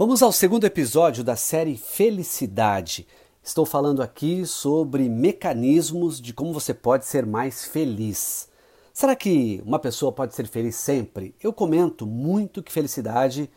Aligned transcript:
Vamos 0.00 0.22
ao 0.22 0.32
segundo 0.32 0.64
episódio 0.64 1.22
da 1.22 1.36
série 1.36 1.76
Felicidade. 1.76 3.06
Estou 3.42 3.66
falando 3.66 4.02
aqui 4.02 4.46
sobre 4.46 5.10
mecanismos 5.10 6.22
de 6.22 6.32
como 6.32 6.54
você 6.54 6.72
pode 6.72 7.04
ser 7.04 7.26
mais 7.26 7.66
feliz. 7.66 8.48
Será 8.94 9.14
que 9.14 9.62
uma 9.62 9.78
pessoa 9.78 10.10
pode 10.10 10.34
ser 10.34 10.46
feliz 10.46 10.76
sempre? 10.76 11.34
Eu 11.38 11.52
comento 11.52 12.06
muito 12.06 12.62
que 12.62 12.72
felicidade 12.72 13.50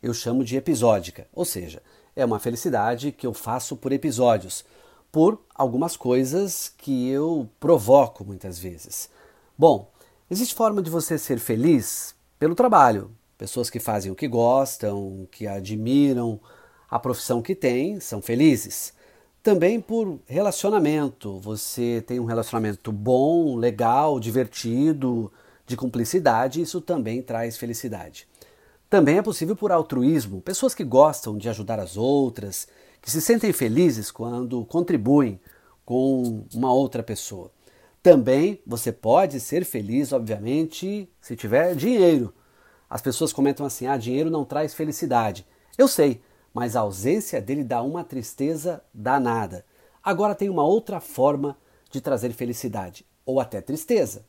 eu 0.00 0.14
chamo 0.14 0.44
de 0.44 0.56
episódica, 0.56 1.26
ou 1.32 1.44
seja, 1.44 1.82
é 2.14 2.24
uma 2.24 2.38
felicidade 2.38 3.10
que 3.10 3.26
eu 3.26 3.34
faço 3.34 3.76
por 3.76 3.90
episódios, 3.90 4.64
por 5.10 5.42
algumas 5.52 5.96
coisas 5.96 6.72
que 6.78 7.08
eu 7.08 7.48
provoco 7.58 8.24
muitas 8.24 8.56
vezes. 8.56 9.10
Bom, 9.58 9.90
existe 10.30 10.54
forma 10.54 10.80
de 10.80 10.90
você 10.90 11.18
ser 11.18 11.40
feliz 11.40 12.14
pelo 12.38 12.54
trabalho, 12.54 13.10
pessoas 13.38 13.70
que 13.70 13.78
fazem 13.78 14.10
o 14.10 14.16
que 14.16 14.26
gostam, 14.26 15.28
que 15.30 15.46
admiram 15.46 16.40
a 16.90 16.98
profissão 16.98 17.40
que 17.40 17.54
têm, 17.54 18.00
são 18.00 18.20
felizes. 18.20 18.92
Também 19.42 19.80
por 19.80 20.18
relacionamento, 20.26 21.38
você 21.38 22.02
tem 22.04 22.18
um 22.18 22.24
relacionamento 22.24 22.90
bom, 22.90 23.56
legal, 23.56 24.18
divertido, 24.18 25.32
de 25.64 25.76
cumplicidade, 25.76 26.60
isso 26.60 26.80
também 26.80 27.22
traz 27.22 27.56
felicidade. 27.56 28.26
Também 28.90 29.18
é 29.18 29.22
possível 29.22 29.54
por 29.54 29.70
altruísmo, 29.70 30.40
pessoas 30.40 30.74
que 30.74 30.82
gostam 30.82 31.38
de 31.38 31.48
ajudar 31.48 31.78
as 31.78 31.96
outras, 31.96 32.66
que 33.00 33.10
se 33.10 33.20
sentem 33.20 33.52
felizes 33.52 34.10
quando 34.10 34.64
contribuem 34.64 35.38
com 35.84 36.44
uma 36.52 36.72
outra 36.72 37.02
pessoa. 37.02 37.52
Também 38.02 38.60
você 38.66 38.90
pode 38.90 39.38
ser 39.40 39.64
feliz, 39.64 40.12
obviamente, 40.12 41.08
se 41.20 41.36
tiver 41.36 41.74
dinheiro. 41.74 42.32
As 42.88 43.02
pessoas 43.02 43.32
comentam 43.32 43.64
assim: 43.64 43.86
ah, 43.86 43.96
dinheiro 43.96 44.30
não 44.30 44.44
traz 44.44 44.74
felicidade. 44.74 45.46
Eu 45.76 45.88
sei, 45.88 46.20
mas 46.52 46.76
a 46.76 46.80
ausência 46.80 47.40
dele 47.40 47.64
dá 47.64 47.82
uma 47.82 48.04
tristeza 48.04 48.82
danada. 48.92 49.64
Agora 50.02 50.34
tem 50.34 50.48
uma 50.48 50.64
outra 50.64 51.00
forma 51.00 51.56
de 51.90 52.00
trazer 52.00 52.32
felicidade, 52.32 53.06
ou 53.24 53.40
até 53.40 53.60
tristeza: 53.60 54.24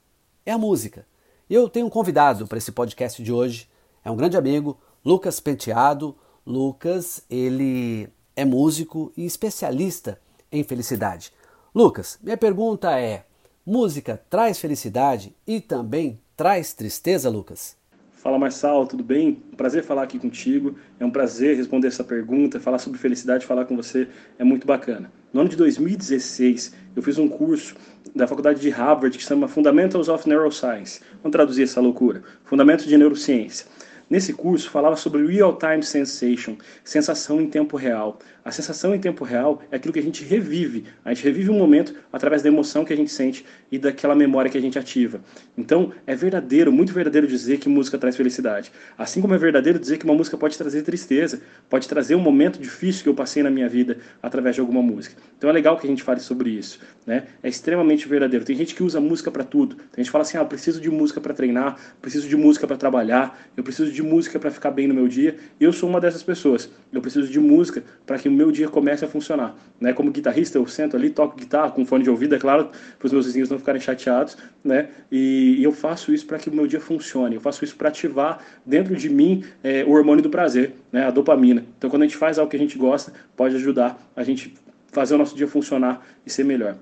é 0.45 0.51
a 0.51 0.57
música. 0.57 1.05
Eu 1.49 1.67
tenho 1.67 1.88
um 1.88 1.89
convidado 1.89 2.47
para 2.47 2.57
esse 2.57 2.71
podcast 2.71 3.23
de 3.23 3.31
hoje 3.31 3.67
é 4.03 4.09
um 4.11 4.16
grande 4.16 4.38
amigo, 4.38 4.77
Lucas 5.03 5.39
Penteado. 5.39 6.16
Lucas, 6.45 7.21
ele 7.29 8.09
é 8.35 8.44
músico 8.44 9.11
e 9.16 9.25
especialista 9.25 10.19
em 10.51 10.63
felicidade. 10.63 11.31
Lucas, 11.75 12.17
minha 12.23 12.38
pergunta 12.38 12.99
é: 12.99 13.25
música 13.66 14.19
traz 14.29 14.57
felicidade 14.57 15.35
e 15.45 15.61
também 15.61 16.19
traz 16.35 16.73
tristeza, 16.73 17.29
Lucas? 17.29 17.75
Fala 18.22 18.38
Marçal, 18.38 18.86
tudo 18.86 19.02
bem? 19.02 19.42
Prazer 19.56 19.81
falar 19.81 20.03
aqui 20.03 20.20
contigo. 20.20 20.75
É 21.00 21.06
um 21.06 21.09
prazer 21.09 21.56
responder 21.56 21.88
essa 21.88 22.03
pergunta, 22.03 22.59
falar 22.59 22.78
sobre 22.78 23.00
felicidade, 23.00 23.45
falar 23.45 23.64
com 23.64 23.78
você 23.78 24.09
é 24.38 24.44
muito 24.44 24.67
bacana. 24.67 25.09
No 25.31 25.39
ano 25.39 25.50
de 25.50 25.56
2016, 25.56 26.75
eu 26.97 27.02
fiz 27.02 27.17
um 27.17 27.30
curso 27.30 27.75
da 28.14 28.28
faculdade 28.28 28.59
de 28.59 28.70
Harvard 28.70 29.17
que 29.17 29.23
se 29.23 29.30
chama 29.30 29.47
Fundamentals 29.47 30.09
of 30.09 30.28
Neuroscience. 30.28 31.00
Vamos 31.23 31.31
traduzir 31.31 31.64
essa 31.64 31.80
loucura. 31.80 32.22
Fundamentos 32.44 32.86
de 32.86 32.97
Neurociência. 32.97 33.67
Nesse 34.09 34.33
curso 34.33 34.71
falava 34.71 34.95
sobre 34.95 35.23
real 35.27 35.55
time 35.55 35.83
sensation, 35.83 36.57
sensação 36.83 37.39
em 37.39 37.47
tempo 37.47 37.77
real. 37.77 38.17
A 38.43 38.51
sensação 38.51 38.95
em 38.95 38.99
tempo 38.99 39.23
real 39.23 39.61
é 39.69 39.75
aquilo 39.75 39.93
que 39.93 39.99
a 39.99 40.03
gente 40.03 40.23
revive. 40.23 40.85
A 41.05 41.13
gente 41.13 41.23
revive 41.23 41.51
um 41.51 41.57
momento 41.57 41.93
através 42.11 42.41
da 42.41 42.47
emoção 42.47 42.83
que 42.83 42.91
a 42.91 42.95
gente 42.95 43.11
sente 43.11 43.45
e 43.71 43.77
daquela 43.77 44.16
memória 44.16 44.49
que 44.49 44.57
a 44.57 44.61
gente 44.61 44.79
ativa. 44.79 45.21
Então, 45.55 45.91
é 46.07 46.16
verdadeiro, 46.16 46.71
muito 46.71 46.91
verdadeiro 46.91 47.27
dizer 47.27 47.59
que 47.59 47.69
música 47.69 47.99
traz 47.99 48.16
felicidade. 48.16 48.71
Assim 48.97 49.21
como 49.21 49.35
é 49.35 49.38
verdadeiro 49.38 49.77
dizer 49.77 49.97
que 49.97 50.05
uma 50.05 50.16
música 50.16 50.35
pode 50.35 50.57
trazer 50.57 50.81
tristeza, 50.81 51.41
pode 51.69 51.88
trazer 51.88 52.16
um 52.16 52.19
momento 52.19 52.59
difícil 52.59 53.03
que 53.03 53.09
eu 53.09 53.13
passei 53.13 53.44
na 53.44 53.51
minha 53.51 53.69
vida 53.69 53.99
através 54.23 54.55
de 54.55 54.61
alguma 54.61 54.81
música. 54.81 55.16
Então 55.38 55.47
é 55.49 55.53
legal 55.53 55.77
que 55.77 55.85
a 55.85 55.89
gente 55.89 56.01
fale 56.01 56.19
sobre 56.19 56.49
isso, 56.49 56.79
né? 57.05 57.27
É 57.44 57.49
extremamente 57.49 58.07
verdadeiro. 58.07 58.44
Tem 58.44 58.55
gente 58.55 58.73
que 58.73 58.81
usa 58.81 58.99
música 58.99 59.29
para 59.29 59.44
tudo. 59.44 59.75
Tem 59.75 59.97
gente 59.97 60.05
que 60.05 60.11
fala 60.11 60.23
assim: 60.23 60.38
"Ah, 60.38 60.45
preciso 60.45 60.81
de 60.81 60.89
música 60.89 61.22
para 61.22 61.34
treinar, 61.34 61.78
preciso 62.01 62.28
de 62.28 62.35
música 62.35 62.66
para 62.66 62.78
trabalhar, 62.78 63.39
eu 63.55 63.63
preciso 63.63 63.91
de 63.91 63.98
música 64.01 64.39
para 64.39 64.51
ficar 64.51 64.71
bem 64.71 64.87
no 64.87 64.93
meu 64.93 65.07
dia". 65.07 65.35
Eu 65.59 65.71
sou 65.71 65.89
uma 65.89 65.99
dessas 65.99 66.23
pessoas. 66.23 66.69
Eu 66.91 67.01
preciso 67.01 67.27
de 67.27 67.39
música 67.39 67.83
para 68.05 68.17
que 68.17 68.27
o 68.27 68.31
meu 68.31 68.51
dia 68.51 68.67
comece 68.67 69.05
a 69.05 69.07
funcionar, 69.07 69.55
né? 69.79 69.93
Como 69.93 70.11
guitarrista, 70.11 70.57
eu 70.57 70.65
sento 70.67 70.95
ali, 70.95 71.09
toco 71.09 71.37
guitarra 71.37 71.71
com 71.71 71.85
fone 71.85 72.03
de 72.03 72.09
ouvido, 72.09 72.35
é 72.35 72.39
claro, 72.39 72.69
para 72.97 73.05
os 73.05 73.11
meus 73.11 73.25
vizinhos 73.25 73.49
não 73.49 73.59
ficarem 73.59 73.81
chateados, 73.81 74.37
né? 74.63 74.89
E, 75.11 75.55
e 75.59 75.63
eu 75.63 75.71
faço 75.71 76.13
isso 76.13 76.25
para 76.25 76.37
que 76.37 76.49
o 76.49 76.53
meu 76.53 76.67
dia 76.67 76.79
funcione. 76.79 77.35
Eu 77.35 77.41
faço 77.41 77.63
isso 77.63 77.75
para 77.75 77.89
ativar 77.89 78.43
dentro 78.65 78.95
de 78.95 79.09
mim 79.09 79.43
é, 79.63 79.83
o 79.83 79.91
hormônio 79.91 80.23
do 80.23 80.29
prazer, 80.29 80.73
né? 80.91 81.05
A 81.05 81.11
dopamina. 81.11 81.63
Então, 81.77 81.89
quando 81.89 82.03
a 82.03 82.05
gente 82.05 82.17
faz 82.17 82.39
algo 82.39 82.49
que 82.49 82.57
a 82.57 82.59
gente 82.59 82.77
gosta, 82.77 83.13
pode 83.35 83.55
ajudar 83.55 83.97
a 84.16 84.23
gente 84.23 84.53
fazer 84.91 85.16
o 85.16 85.17
nosso 85.17 85.35
dia 85.35 85.47
funcionar 85.47 86.05
e 86.25 86.29
ser 86.29 86.43
melhor. 86.43 86.75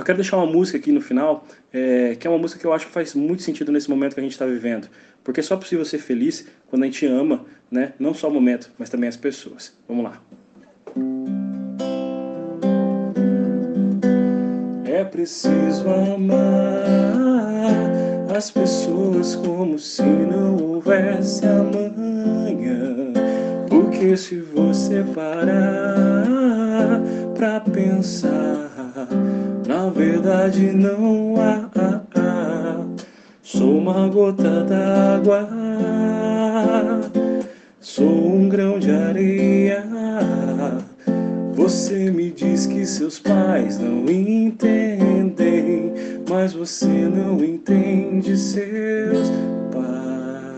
Eu 0.00 0.04
quero 0.04 0.16
deixar 0.16 0.38
uma 0.38 0.46
música 0.46 0.78
aqui 0.78 0.90
no 0.90 1.02
final, 1.02 1.46
é, 1.70 2.16
que 2.18 2.26
é 2.26 2.30
uma 2.30 2.38
música 2.38 2.58
que 2.58 2.66
eu 2.66 2.72
acho 2.72 2.86
que 2.86 2.92
faz 2.92 3.14
muito 3.14 3.42
sentido 3.42 3.70
nesse 3.70 3.90
momento 3.90 4.14
que 4.14 4.20
a 4.20 4.22
gente 4.22 4.32
está 4.32 4.46
vivendo. 4.46 4.88
Porque 5.22 5.40
é 5.40 5.42
só 5.42 5.58
possível 5.58 5.84
ser 5.84 5.98
feliz 5.98 6.48
quando 6.68 6.84
a 6.84 6.86
gente 6.86 7.04
ama, 7.04 7.44
né? 7.70 7.92
não 7.98 8.14
só 8.14 8.28
o 8.28 8.32
momento, 8.32 8.70
mas 8.78 8.88
também 8.88 9.10
as 9.10 9.16
pessoas. 9.18 9.76
Vamos 9.86 10.04
lá. 10.04 10.22
É 14.86 15.04
preciso 15.04 15.86
amar 15.86 16.40
as 18.34 18.50
pessoas 18.50 19.36
como 19.36 19.78
se 19.78 20.02
não 20.02 20.56
houvesse 20.56 21.44
amanhã. 21.44 23.12
Porque 23.68 24.16
se 24.16 24.40
você 24.40 25.04
parar 25.14 26.24
pra 27.34 27.60
pensar, 27.60 28.69
na 29.80 29.88
verdade 29.88 30.72
não 30.72 31.36
há. 31.40 31.70
Sou 33.42 33.78
uma 33.78 34.08
gota 34.08 34.62
d'água, 34.64 35.48
sou 37.80 38.36
um 38.36 38.48
grão 38.48 38.78
de 38.78 38.90
areia 38.90 39.84
você 41.54 42.10
me 42.10 42.30
diz 42.30 42.66
que 42.66 42.84
seus 42.86 43.18
pais 43.18 43.78
não 43.78 44.08
entendem, 44.08 45.92
mas 46.28 46.52
você 46.52 46.86
não 46.86 47.42
entende 47.44 48.36
seus 48.36 49.28
pais. 49.72 50.50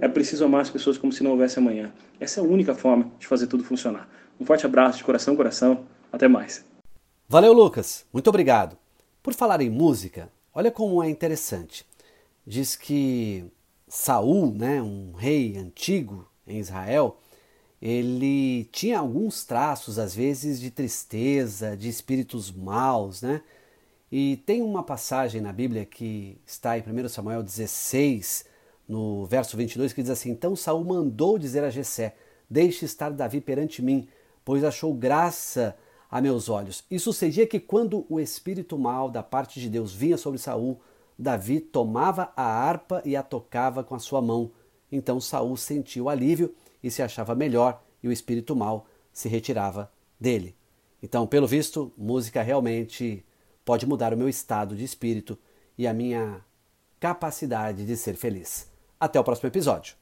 É 0.00 0.08
preciso 0.08 0.44
amar 0.44 0.62
as 0.62 0.70
pessoas 0.70 0.96
como 0.96 1.12
se 1.12 1.22
não 1.22 1.32
houvesse 1.32 1.58
amanhã. 1.58 1.92
Essa 2.20 2.40
é 2.40 2.42
a 2.42 2.46
única 2.46 2.74
forma 2.74 3.10
de 3.18 3.26
fazer 3.26 3.46
tudo 3.46 3.64
funcionar. 3.64 4.08
Um 4.40 4.46
forte 4.46 4.64
abraço 4.64 4.98
de 4.98 5.04
coração, 5.04 5.36
coração. 5.36 5.80
Até 6.10 6.26
mais. 6.26 6.67
Valeu, 7.30 7.52
Lucas. 7.52 8.06
Muito 8.10 8.28
obrigado. 8.28 8.78
Por 9.22 9.34
falar 9.34 9.60
em 9.60 9.68
música, 9.68 10.32
olha 10.54 10.70
como 10.70 11.02
é 11.02 11.10
interessante. 11.10 11.84
Diz 12.46 12.74
que 12.74 13.44
Saul, 13.86 14.54
né, 14.54 14.80
um 14.80 15.12
rei 15.12 15.58
antigo 15.58 16.26
em 16.46 16.58
Israel, 16.58 17.18
ele 17.82 18.64
tinha 18.72 18.98
alguns 18.98 19.44
traços, 19.44 19.98
às 19.98 20.14
vezes, 20.14 20.58
de 20.58 20.70
tristeza, 20.70 21.76
de 21.76 21.90
espíritos 21.90 22.50
maus, 22.50 23.20
né? 23.20 23.42
E 24.10 24.38
tem 24.46 24.62
uma 24.62 24.82
passagem 24.82 25.42
na 25.42 25.52
Bíblia 25.52 25.84
que 25.84 26.40
está 26.46 26.78
em 26.78 26.82
1 26.82 27.10
Samuel 27.10 27.42
16, 27.42 28.46
no 28.88 29.26
verso 29.26 29.54
22, 29.54 29.92
que 29.92 30.00
diz 30.00 30.10
assim: 30.10 30.30
Então 30.30 30.56
Saul 30.56 30.82
mandou 30.82 31.38
dizer 31.38 31.62
a 31.62 31.68
Jessé: 31.68 32.16
Deixe 32.48 32.86
estar 32.86 33.10
Davi 33.10 33.38
perante 33.38 33.82
mim, 33.82 34.08
pois 34.46 34.64
achou 34.64 34.94
graça 34.94 35.76
a 36.10 36.20
meus 36.20 36.48
olhos. 36.48 36.84
E 36.90 36.98
sucedia 36.98 37.46
que 37.46 37.60
quando 37.60 38.06
o 38.08 38.18
espírito 38.18 38.78
mal 38.78 39.10
da 39.10 39.22
parte 39.22 39.60
de 39.60 39.68
Deus 39.68 39.94
vinha 39.94 40.16
sobre 40.16 40.38
Saul, 40.38 40.80
Davi 41.18 41.60
tomava 41.60 42.32
a 42.36 42.44
harpa 42.44 43.02
e 43.04 43.16
a 43.16 43.22
tocava 43.22 43.82
com 43.82 43.94
a 43.94 43.98
sua 43.98 44.22
mão. 44.22 44.50
Então 44.90 45.20
Saul 45.20 45.56
sentiu 45.56 46.08
alívio 46.08 46.54
e 46.82 46.90
se 46.90 47.02
achava 47.02 47.34
melhor 47.34 47.82
e 48.02 48.08
o 48.08 48.12
espírito 48.12 48.54
mal 48.54 48.86
se 49.12 49.28
retirava 49.28 49.90
dele. 50.18 50.54
Então, 51.02 51.26
pelo 51.26 51.46
visto, 51.46 51.92
música 51.96 52.42
realmente 52.42 53.24
pode 53.64 53.86
mudar 53.86 54.14
o 54.14 54.16
meu 54.16 54.28
estado 54.28 54.74
de 54.74 54.84
espírito 54.84 55.38
e 55.76 55.86
a 55.86 55.92
minha 55.92 56.44
capacidade 56.98 57.84
de 57.84 57.96
ser 57.96 58.14
feliz. 58.14 58.68
Até 58.98 59.20
o 59.20 59.24
próximo 59.24 59.48
episódio. 59.48 59.94